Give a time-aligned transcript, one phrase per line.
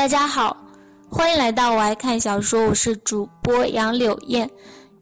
[0.00, 0.56] 大家好，
[1.10, 4.48] 欢迎来到我爱看小说，我是主播杨柳燕。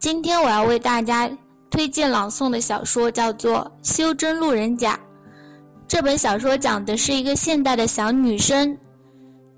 [0.00, 1.30] 今天我要为大家
[1.70, 3.58] 推荐朗诵的小说叫做
[3.88, 4.94] 《修真路人甲》。
[5.86, 8.76] 这本小说讲的是一个现代的小女生，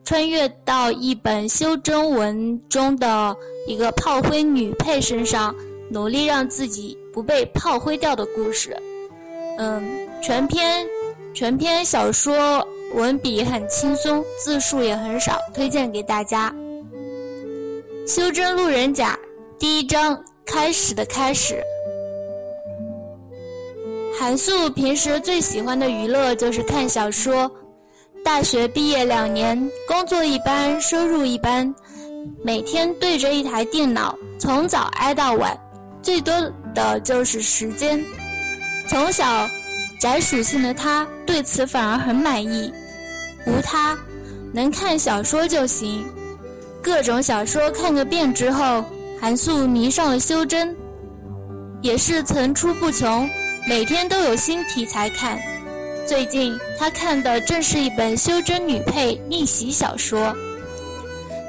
[0.04, 3.34] 穿越到一本修真文中的
[3.66, 5.54] 一个炮灰女配身上，
[5.90, 8.76] 努力让自己不被炮灰掉的故事。
[9.56, 9.82] 嗯，
[10.20, 10.86] 全篇
[11.32, 16.52] 全篇小说文笔很轻松，字数也很少，推荐给大家。
[18.06, 19.16] 修真路人甲
[19.58, 21.62] 第一章开始的开始。
[24.18, 27.50] 韩素平时最喜欢的娱乐就是看小说。
[28.22, 29.56] 大学毕业两年，
[29.88, 31.72] 工作一般，收入一般，
[32.44, 35.58] 每天对着一台电脑，从早挨到晚，
[36.02, 36.34] 最多
[36.74, 38.04] 的就是时间。
[38.88, 39.48] 从小
[40.00, 42.70] 宅属性的他对此反而很满意，
[43.46, 43.98] 无他，
[44.52, 46.04] 能看小说就行。
[46.82, 48.84] 各种小说看个遍之后，
[49.20, 50.74] 韩素迷上了修真，
[51.82, 53.28] 也是层出不穷，
[53.68, 55.38] 每天都有新题材看。
[56.06, 60.34] 最近他看的正是一本修真女配逆袭小说，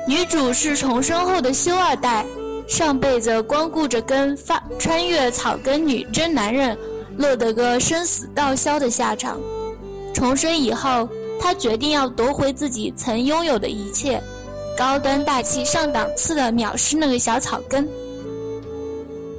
[0.07, 2.25] 女主是重生后的修二代，
[2.67, 6.77] 上辈子光顾着跟发穿越草根女争男人，
[7.17, 9.39] 落得个生死道消的下场。
[10.13, 11.07] 重生以后，
[11.41, 14.21] 他决定要夺回自己曾拥有的一切，
[14.77, 17.89] 高端大气上档次的藐视那个小草根。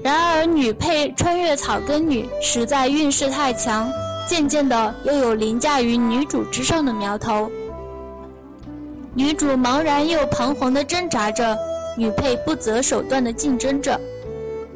[0.02, 3.88] 然而，女配穿越草根女实在运势太强，
[4.28, 7.48] 渐渐的又有凌驾于女主之上的苗头。
[9.14, 11.56] 女主茫然又彷徨地挣扎着，
[11.96, 14.00] 女配不择手段地竞争着，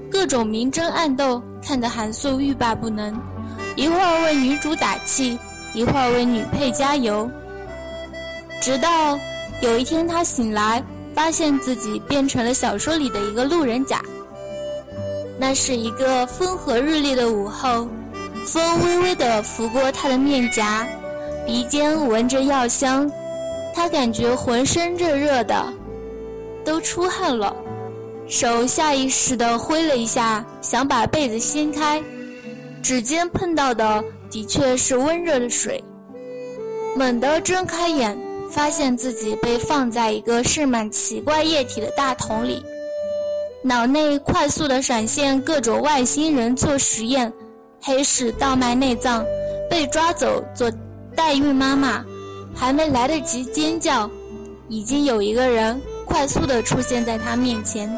[0.09, 3.21] 各种明争暗斗，看得韩素欲罢不能。
[3.75, 5.37] 一会儿为女主打气，
[5.77, 7.31] 一会儿为女配加油。
[8.63, 9.19] 直到
[9.61, 10.83] 有一天，他醒来，
[11.15, 14.01] 发现自己变成了小说里的一个路人甲。
[15.39, 17.87] 那是一个风和日丽的午后，
[18.47, 20.89] 风微微地拂过她的面颊，
[21.45, 23.11] 鼻尖闻着药香，
[23.75, 25.63] 她感觉浑身热热的，
[26.65, 27.55] 都出汗了，
[28.27, 32.03] 手下意识地挥了一下，想把被子掀开，
[32.83, 35.83] 指尖碰到的的确是温热的水，
[36.97, 38.17] 猛地睁开眼，
[38.51, 42.63] 发现自己被放在一个盛满奇怪液体的大桶里。
[43.63, 47.33] 脑内快速的闪现各种外星人做实验，
[47.83, 49.25] 黑市倒卖内脏，
[49.69, 50.71] 被抓走做
[51.15, 52.05] 代孕妈妈，
[52.55, 54.09] 还没来得及尖叫，
[54.69, 57.91] 已经有一个人快速的出现在他面前，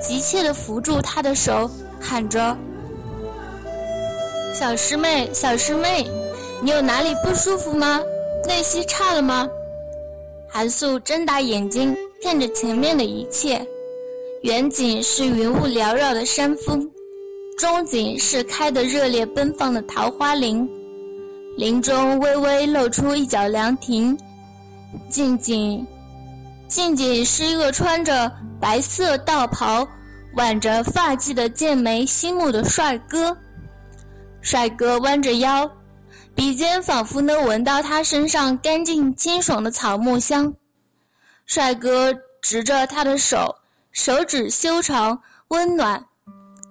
[0.00, 1.70] 急切的扶住他的手，
[2.00, 2.56] 喊着
[4.52, 6.06] ：“小师妹，小师妹，
[6.60, 8.00] 你有哪里不舒服吗？
[8.46, 9.48] 内息差了吗？”
[10.46, 13.66] 韩素睁大眼睛看着前面的一切。
[14.42, 16.86] 远景是云雾缭绕的山峰，
[17.56, 20.68] 中景是开得热烈奔放的桃花林，
[21.56, 24.18] 林中微微露出一角凉亭，
[25.08, 25.86] 近景，
[26.68, 29.86] 近景是一个穿着白色道袍、
[30.34, 33.34] 挽着发髻的剑眉星目的帅哥。
[34.42, 35.70] 帅哥弯着腰，
[36.34, 40.52] 鼻尖仿佛能闻到他身上干净清爽的草木香。
[41.46, 42.12] 帅哥
[42.42, 43.54] 执着他的手。
[43.94, 46.02] 手指修长、温暖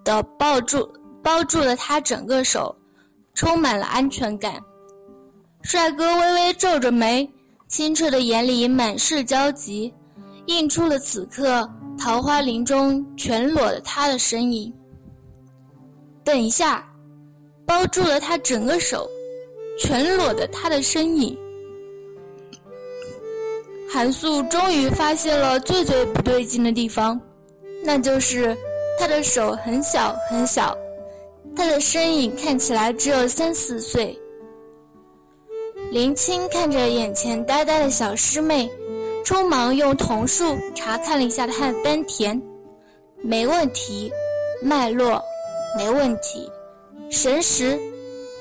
[0.03, 0.91] 的抱住
[1.21, 2.75] 包住了他整个手，
[3.35, 4.59] 充满了安全感。
[5.61, 7.31] 帅哥微微皱着眉，
[7.67, 9.93] 清澈的眼里满是焦急，
[10.47, 14.73] 映出了此刻桃花林中全裸的他的身影。
[16.23, 16.90] 等一下，
[17.71, 19.09] 包住了他整个手，
[19.79, 21.37] 全裸的他的身影。
[23.89, 27.17] 韩素终于发现了最最不对劲的地方，
[27.81, 28.53] 那就是
[28.99, 30.77] 他的手很小很小，
[31.55, 34.19] 他的身影看起来只有三四岁。
[35.91, 38.69] 林青看着眼前呆呆的小师妹，
[39.23, 42.41] 匆忙用瞳术查看了一下她的丹田，
[43.21, 44.11] 没问题，
[44.61, 45.23] 脉络
[45.77, 46.51] 没问题，
[47.11, 47.77] 神识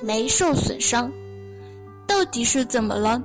[0.01, 1.13] 没受损伤，
[2.07, 3.21] 到底是怎么了？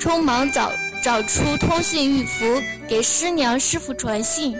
[0.00, 0.72] 匆忙找。
[1.04, 2.44] 找出通信玉符
[2.88, 4.56] 给师娘师傅传信。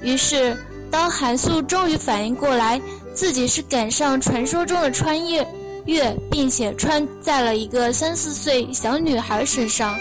[0.00, 0.56] 于是，
[0.90, 2.80] 当韩素终于反应过来
[3.12, 5.46] 自己是赶上传说中的穿越，
[5.84, 9.98] 月，并且穿在了一个三四岁小女孩身上，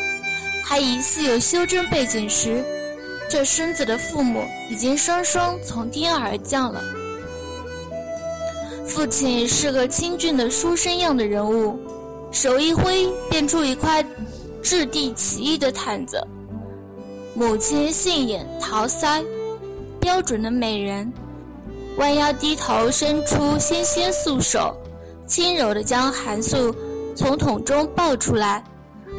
[0.63, 2.63] 还疑似有修真背景时，
[3.29, 6.81] 这身子的父母已经双双从天而降了。
[8.99, 11.79] 父亲是个清俊的书生样的人物，
[12.33, 14.05] 手一挥，变出一块。
[14.61, 16.21] 质地奇异的毯子，
[17.33, 19.23] 母亲杏眼桃腮，
[20.01, 21.09] 标准的美人，
[21.95, 24.75] 弯腰低头伸出纤纤素手，
[25.25, 26.75] 轻柔地将韩素
[27.15, 28.61] 从桶中抱出来，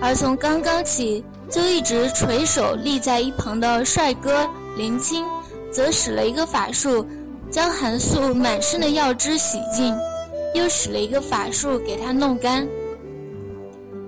[0.02, 4.46] 而从刚刚起就一直垂手立在一旁的帅哥
[4.76, 5.24] 林青，
[5.72, 7.06] 则使了一个法术，
[7.50, 9.96] 将韩素满身的药汁洗净，
[10.54, 12.66] 又使了一个法术给她弄干。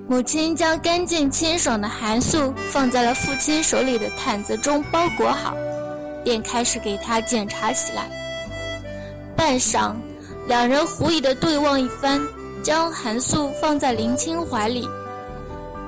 [0.08, 5.56] 母亲将干净清爽的韩素放在了父亲手里的毯子中包裹好，
[6.22, 8.10] 便开始给他检查起来。
[9.34, 9.94] 半晌，
[10.46, 12.20] 两人狐疑的对望一番，
[12.62, 14.86] 将韩素放在林青怀里。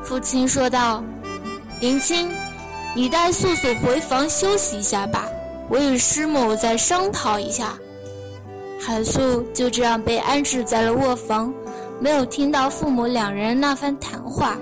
[0.03, 1.05] 父亲说道
[1.81, 2.31] ：“林青，
[2.95, 5.29] 你带素素回房休息一下吧，
[5.69, 7.79] 我与师母再商讨一下。”
[8.81, 11.53] 韩素就这样被安置在了卧房。
[12.01, 14.59] 没有听到父母两人那番谈话，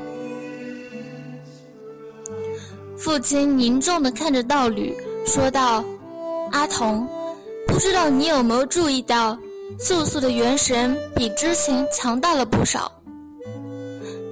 [2.97, 4.94] 父亲凝重的看着道侣，
[5.25, 5.82] 说道
[6.52, 7.09] ：“阿童，
[7.66, 9.37] 不知道你有没有注意到，
[9.78, 12.92] 素素的元神比之前强大了不少。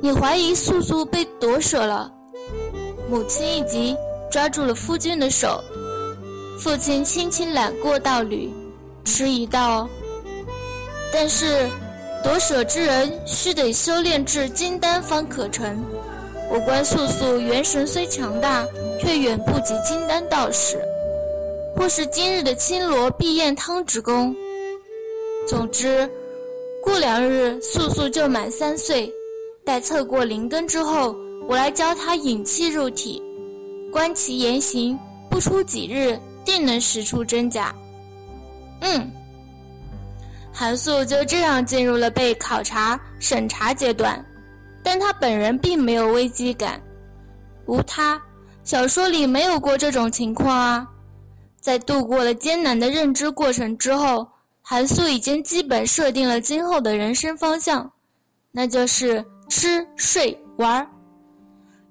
[0.03, 2.13] 你怀疑素素被夺舍了？
[3.09, 3.97] 母亲一急，
[4.31, 5.65] 抓住了夫君的手。
[6.61, 8.53] 父亲轻轻揽过道侣，
[9.03, 9.89] 迟疑道
[11.11, 11.67] ：“但是，
[12.23, 15.83] 夺舍之人须得修炼至金丹方可成。
[16.51, 18.67] 我观素素元神虽强大，
[19.01, 20.79] 却远不及金丹道士。
[21.75, 24.37] 或是今日的青罗碧燕汤之功。
[25.49, 26.07] 总之，
[26.83, 29.11] 过两日素素就满三岁。
[29.65, 31.17] 待测过灵根之后，
[31.49, 33.23] 我来教她引气入体，
[33.91, 34.99] 观其言行，
[35.31, 37.73] 不出几日。”定能识出真假。
[38.81, 39.09] 嗯，
[40.53, 44.25] 韩素就这样进入了被考察审查阶段，
[44.83, 46.83] 但他本人并没有危机感。
[47.67, 48.21] 无他，
[48.65, 50.85] 小说里没有过这种情况啊。
[51.61, 54.27] 在度过了艰难的认知过程之后，
[54.61, 57.89] 韩素已经基本设定了今后的人生方向，
[58.51, 60.85] 那就是吃睡玩。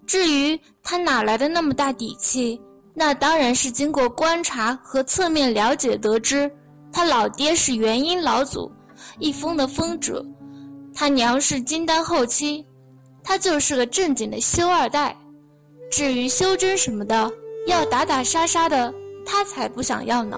[0.06, 2.60] 至于他哪来的那么大底气？
[3.00, 6.52] 那当然是经过观察和侧面了解得知，
[6.92, 8.70] 他老爹是元婴老祖，
[9.20, 10.22] 一封的封主，
[10.94, 12.66] 他娘是金丹后期，
[13.24, 15.16] 他就是个正经的修二代。
[15.90, 17.32] 至于修真什么的，
[17.68, 18.94] 要打打杀杀的，
[19.26, 20.38] 他才不想要呢。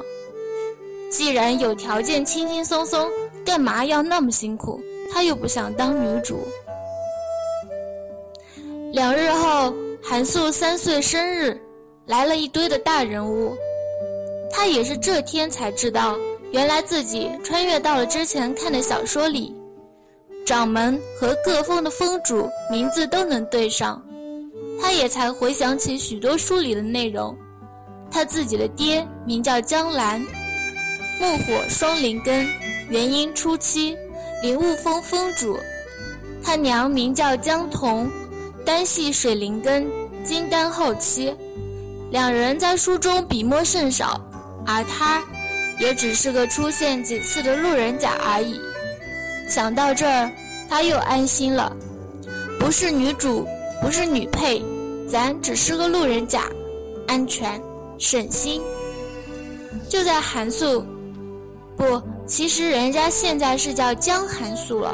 [1.10, 3.10] 既然有条件轻轻松松，
[3.44, 4.80] 干嘛要那么辛苦？
[5.12, 6.48] 他又不想当女主。
[8.94, 11.60] 两日后，韩素三岁生日。
[12.08, 13.56] 来了一堆的大人物，
[14.52, 16.18] 他也是这天才知道，
[16.52, 19.56] 原来自己穿越到了之前看的小说里，
[20.46, 24.04] 掌门和各峰的峰主名字都能对上，
[24.82, 27.38] 他也才回想起许多书里的内容。
[28.10, 30.20] 他自己的爹名叫江兰，
[31.20, 32.46] 木火双灵根，
[32.90, 33.96] 元婴初期，
[34.42, 35.56] 灵雾峰峰主；
[36.44, 38.10] 他娘名叫江童，
[38.66, 39.90] 单系水灵根，
[40.26, 41.34] 金丹后期。
[42.12, 44.20] 两人在书中笔墨甚少，
[44.66, 45.24] 而他，
[45.80, 48.60] 也只是个出现几次的路人甲而已。
[49.50, 50.30] 想到这儿，
[50.70, 51.74] 他又安心了。
[52.60, 53.48] 不是女主，
[53.82, 54.62] 不是女配，
[55.10, 56.50] 咱只是个路人甲，
[57.08, 57.62] 安全，
[57.98, 58.62] 省心。
[59.88, 60.86] 就在韩素，
[61.78, 64.94] 不，其实人家现在是叫江韩素了。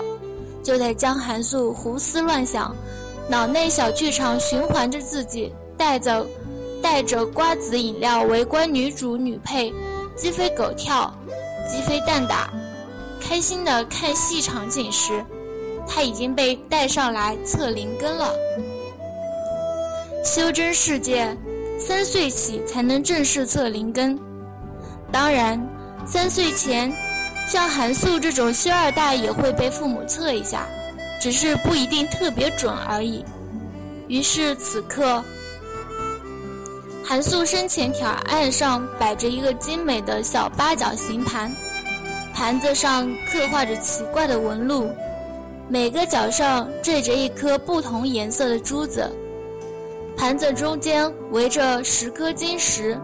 [0.64, 2.76] 就在江韩素胡思乱想，
[3.28, 6.28] 脑内小剧场循环着自己带走。
[6.90, 9.74] 带着瓜子饮料围观女主女配，
[10.16, 11.14] 鸡飞狗跳，
[11.70, 12.50] 鸡飞蛋打，
[13.22, 15.22] 开心的看戏场景时，
[15.86, 18.34] 他已经被带上来测灵根了。
[20.24, 21.36] 修真世界，
[21.78, 24.18] 三岁起才能正式测灵根。
[25.12, 25.62] 当然，
[26.06, 26.90] 三岁前，
[27.50, 30.66] 像韩素这种修二代也会被父母测一下，
[31.20, 33.26] 只是不一定特别准而已。
[34.08, 35.22] 于是此刻。
[37.10, 41.50] 韩素身前条案上摆着一个精美的小八角形盘，
[42.34, 44.92] 盘子上刻画着奇怪的纹路，
[45.70, 49.10] 每个角上缀着一颗不同颜色的珠子。
[50.18, 53.00] 盘子中间围着十颗金石，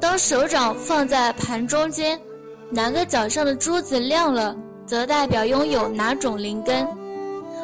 [0.00, 2.20] 当手掌放在盘中间，
[2.68, 6.84] 哪个角上的珠子亮了，则代表拥有哪种灵根；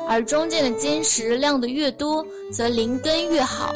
[0.08, 3.74] 而中间的金石亮得越多，则灵根越好。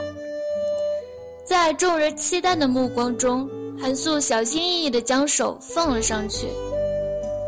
[1.45, 3.47] 在众人期待的目光中，
[3.79, 6.49] 韩素小心翼翼地将手放了上去，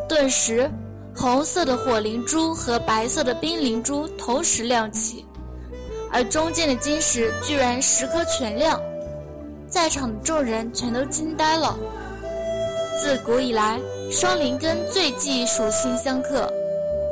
[0.06, 0.70] 顿时，
[1.16, 5.24] 红色的火灵珠和白色的冰灵珠同时亮起，
[6.12, 8.78] 而中间的晶石居然十颗全亮，
[9.66, 11.74] 在场的众人全都惊呆了。
[13.02, 16.52] 自古以来，双灵根最忌属性相克，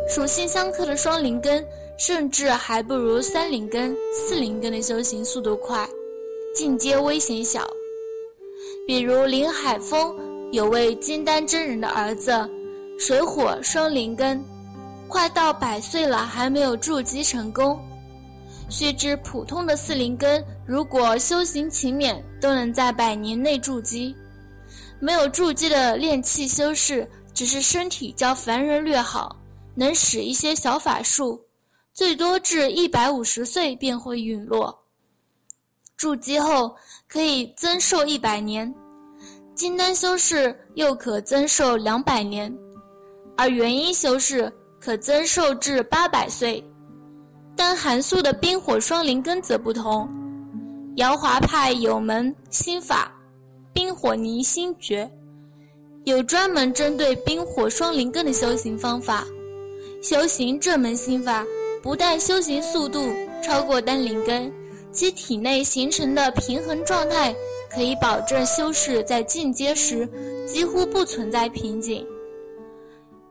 [0.06, 5.88] 属性相克的双灵根，甚至还不如三灵根、四灵根的修行速度快。
[6.54, 7.68] 进阶危险小，
[8.86, 10.14] 比如林海峰
[10.52, 12.48] 有位金丹真人的儿子，
[12.96, 14.40] 水火双灵根，
[15.08, 17.76] 快到百岁了还没有筑基成功。
[18.70, 24.14] 须知普通的四灵根，如果修行勤勉，都能在百年内筑基。
[25.00, 29.36] 没有筑基的炼气修士，只是身体较凡人略好，
[29.74, 31.44] 能使一些小法术，
[31.92, 34.83] 最多至一百五十岁便会陨落。
[36.04, 36.76] 筑基后
[37.08, 38.70] 可以增寿一百年，
[39.54, 42.54] 金丹修士又可增寿两百年，
[43.38, 46.62] 而元婴修士可增寿至八百岁。
[47.56, 50.06] 但韩素的冰火双灵根则不同，
[50.96, 53.10] 瑶华派有门心法——
[53.72, 55.10] 冰火凝心诀，
[56.04, 59.24] 有专门针对冰火双灵根的修行方法。
[60.02, 61.46] 修行这门心法，
[61.82, 63.08] 不但修行速度
[63.42, 64.52] 超过丹灵根。
[64.94, 67.34] 其体内形成的平衡状态
[67.68, 70.08] 可以保证修士在进阶时
[70.46, 72.06] 几乎不存在瓶颈。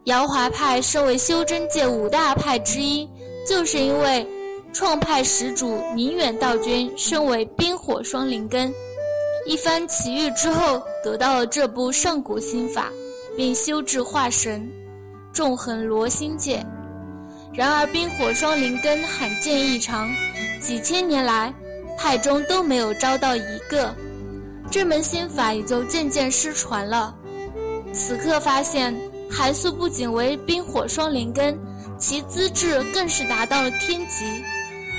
[0.04, 3.10] 瑶华派身为修真界五大派之一，
[3.48, 4.28] 就是因为
[4.74, 8.74] 创派始祖宁远道君身为冰火双灵根，
[9.48, 12.92] 一番奇遇之后得到了这部上古心法，
[13.38, 14.70] 并修至化神，
[15.32, 16.62] 纵横罗星界。
[17.54, 20.10] 然而冰火双灵根罕见异常，
[20.60, 21.54] 几千年来
[21.98, 23.94] 派中都没有招到一个，
[24.72, 27.16] 这门心法也就渐渐失传了。
[27.94, 28.94] 此刻发现。
[29.36, 31.58] 韩素不仅为冰火双灵根，
[31.98, 34.44] 其资质更是达到了天级，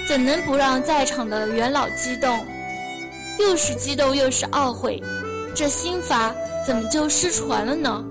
[0.08, 2.44] 怎能不让在场的元老激动？
[3.38, 5.00] 又是激动又是懊悔，
[5.54, 6.34] 这心法
[6.66, 8.04] 怎么就失传了呢？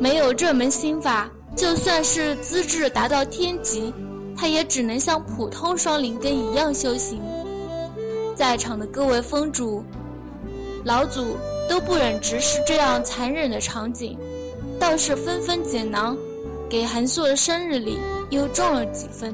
[0.00, 3.92] 没有这门心法，就算是资质达到天级，
[4.36, 7.20] 他也只能像普通双灵根一样修行。
[8.34, 9.84] 在场的各位峰主、
[10.84, 11.36] 老祖
[11.68, 14.18] 都不忍直视这样残忍的场景。
[14.80, 16.16] 倒是纷纷解囊，
[16.68, 17.98] 给韩素的生日礼
[18.30, 19.32] 又重了几分。